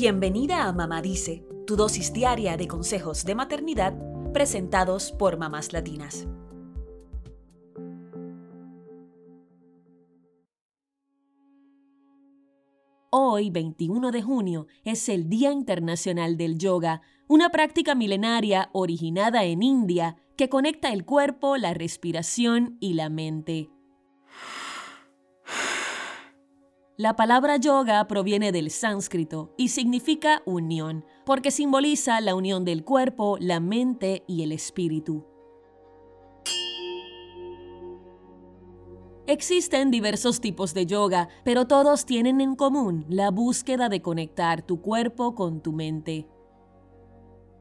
[0.00, 3.98] Bienvenida a Mamá Dice, tu dosis diaria de consejos de maternidad
[4.32, 6.28] presentados por mamás latinas.
[13.10, 19.64] Hoy, 21 de junio, es el Día Internacional del Yoga, una práctica milenaria originada en
[19.64, 23.68] India que conecta el cuerpo, la respiración y la mente.
[27.00, 33.36] La palabra yoga proviene del sánscrito y significa unión, porque simboliza la unión del cuerpo,
[33.38, 35.24] la mente y el espíritu.
[39.28, 44.80] Existen diversos tipos de yoga, pero todos tienen en común la búsqueda de conectar tu
[44.80, 46.26] cuerpo con tu mente.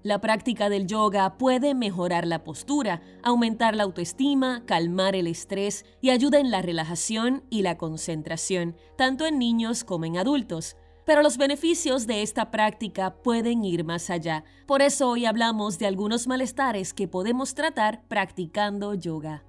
[0.07, 6.11] La práctica del yoga puede mejorar la postura, aumentar la autoestima, calmar el estrés y
[6.11, 10.77] ayuda en la relajación y la concentración, tanto en niños como en adultos.
[11.05, 14.45] Pero los beneficios de esta práctica pueden ir más allá.
[14.65, 19.43] Por eso hoy hablamos de algunos malestares que podemos tratar practicando yoga.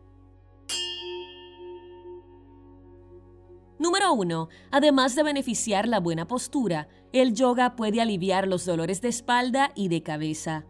[3.88, 4.50] Número 1.
[4.70, 9.88] Además de beneficiar la buena postura, el yoga puede aliviar los dolores de espalda y
[9.88, 10.66] de cabeza.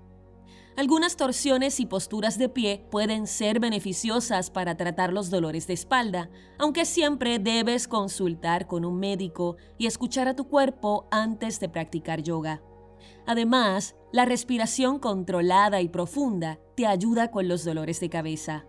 [0.77, 6.31] Algunas torsiones y posturas de pie pueden ser beneficiosas para tratar los dolores de espalda,
[6.61, 12.23] aunque siempre debes consultar con un médico y escuchar a tu cuerpo antes de practicar
[12.23, 12.63] yoga.
[13.27, 18.65] Además, la respiración controlada y profunda te ayuda con los dolores de cabeza.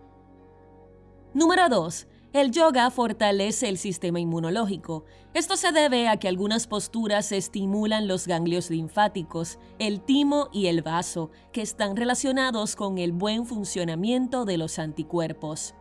[1.34, 2.08] Número 2.
[2.32, 5.04] El yoga fortalece el sistema inmunológico.
[5.34, 10.82] Esto se debe a que algunas posturas estimulan los ganglios linfáticos, el timo y el
[10.82, 15.74] vaso, que están relacionados con el buen funcionamiento de los anticuerpos.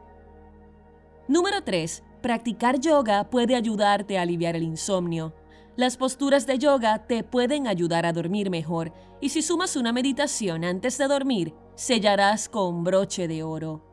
[1.27, 2.01] Número 3.
[2.23, 5.35] Practicar yoga puede ayudarte a aliviar el insomnio.
[5.75, 10.63] Las posturas de yoga te pueden ayudar a dormir mejor y si sumas una meditación
[10.63, 13.83] antes de dormir, sellarás con broche de oro.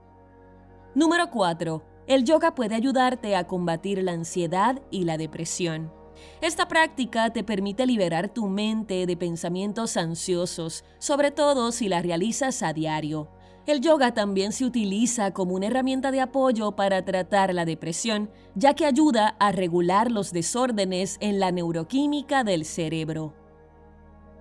[0.94, 5.92] Número 4 el yoga puede ayudarte a combatir la ansiedad y la depresión.
[6.40, 12.62] Esta práctica te permite liberar tu mente de pensamientos ansiosos, sobre todo si la realizas
[12.62, 13.28] a diario.
[13.66, 18.74] El yoga también se utiliza como una herramienta de apoyo para tratar la depresión, ya
[18.74, 23.34] que ayuda a regular los desórdenes en la neuroquímica del cerebro.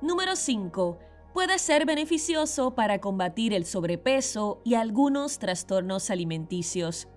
[0.02, 1.00] Número 5.
[1.34, 7.08] Puede ser beneficioso para combatir el sobrepeso y algunos trastornos alimenticios.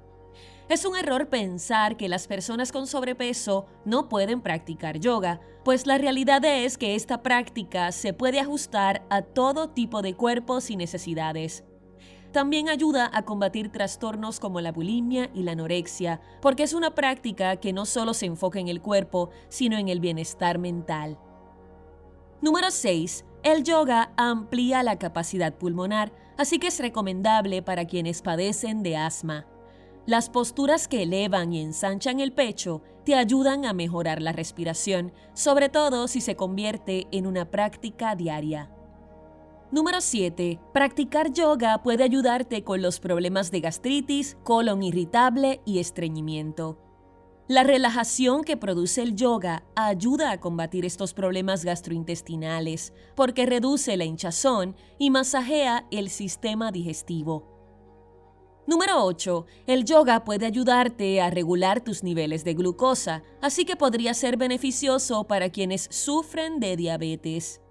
[0.68, 5.96] Es un error pensar que las personas con sobrepeso no pueden practicar yoga, pues la
[5.96, 11.64] realidad es que esta práctica se puede ajustar a todo tipo de cuerpos y necesidades.
[12.32, 17.56] También ayuda a combatir trastornos como la bulimia y la anorexia, porque es una práctica
[17.56, 21.18] que no solo se enfoca en el cuerpo, sino en el bienestar mental.
[22.42, 23.24] Número 6.
[23.42, 29.46] El yoga amplía la capacidad pulmonar, así que es recomendable para quienes padecen de asma.
[30.08, 35.68] Las posturas que elevan y ensanchan el pecho te ayudan a mejorar la respiración, sobre
[35.68, 38.70] todo si se convierte en una práctica diaria.
[39.70, 40.60] Número 7.
[40.72, 46.78] Practicar yoga puede ayudarte con los problemas de gastritis, colon irritable y estreñimiento.
[47.46, 54.06] La relajación que produce el yoga ayuda a combatir estos problemas gastrointestinales porque reduce la
[54.06, 57.57] hinchazón y masajea el sistema digestivo.
[58.68, 59.46] Número 8.
[59.66, 65.24] El yoga puede ayudarte a regular tus niveles de glucosa, así que podría ser beneficioso
[65.24, 67.62] para quienes sufren de diabetes.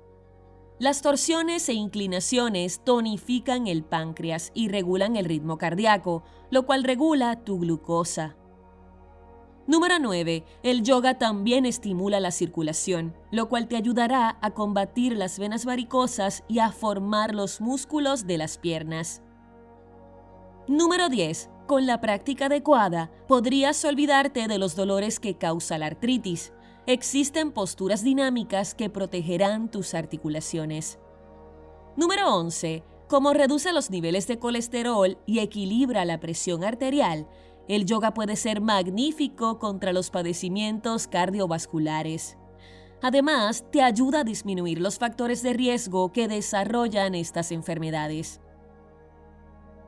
[0.79, 7.43] Las torsiones e inclinaciones tonifican el páncreas y regulan el ritmo cardíaco, lo cual regula
[7.43, 8.35] tu glucosa.
[9.67, 10.45] Número 9.
[10.63, 16.43] El yoga también estimula la circulación, lo cual te ayudará a combatir las venas varicosas
[16.47, 19.21] y a formar los músculos de las piernas.
[20.67, 21.49] Número 10.
[21.65, 26.51] Con la práctica adecuada, podrías olvidarte de los dolores que causa la artritis.
[26.85, 30.99] Existen posturas dinámicas que protegerán tus articulaciones.
[31.95, 32.83] Número 11.
[33.07, 37.29] Como reduce los niveles de colesterol y equilibra la presión arterial,
[37.69, 42.37] el yoga puede ser magnífico contra los padecimientos cardiovasculares.
[43.01, 48.41] Además, te ayuda a disminuir los factores de riesgo que desarrollan estas enfermedades.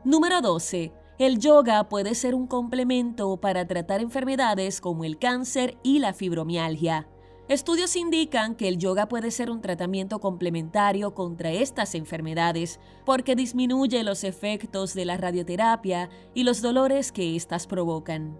[0.06, 0.94] Número 12.
[1.18, 7.10] El yoga puede ser un complemento para tratar enfermedades como el cáncer y la fibromialgia.
[7.50, 14.02] Estudios indican que el yoga puede ser un tratamiento complementario contra estas enfermedades porque disminuye
[14.04, 18.40] los efectos de la radioterapia y los dolores que éstas provocan.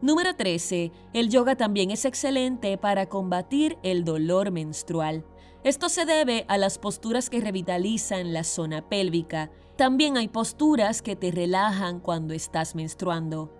[0.00, 0.92] Número 13.
[1.12, 5.26] El yoga también es excelente para combatir el dolor menstrual.
[5.64, 9.48] Esto se debe a las posturas que revitalizan la zona pélvica.
[9.76, 13.52] También hay posturas que te relajan cuando estás menstruando.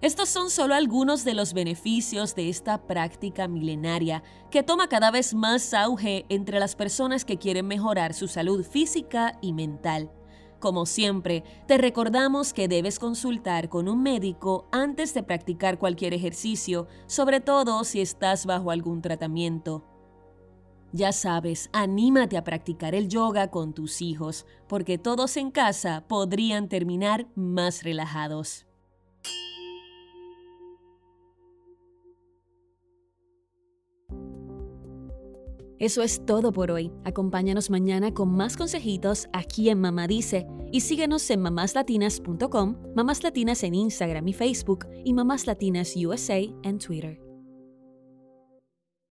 [0.00, 4.22] Estos son solo algunos de los beneficios de esta práctica milenaria
[4.52, 9.38] que toma cada vez más auge entre las personas que quieren mejorar su salud física
[9.40, 10.12] y mental.
[10.60, 16.86] Como siempre, te recordamos que debes consultar con un médico antes de practicar cualquier ejercicio,
[17.06, 19.95] sobre todo si estás bajo algún tratamiento.
[20.96, 26.70] Ya sabes, anímate a practicar el yoga con tus hijos, porque todos en casa podrían
[26.70, 28.66] terminar más relajados.
[35.78, 36.90] Eso es todo por hoy.
[37.04, 43.62] Acompáñanos mañana con más consejitos aquí en Mamá Dice y síguenos en mamáslatinas.com, Mamás Latinas
[43.64, 47.25] en Instagram y Facebook y Mamás Latinas USA en Twitter.